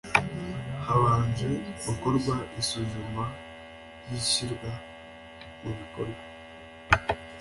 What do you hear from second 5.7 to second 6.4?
bikorwa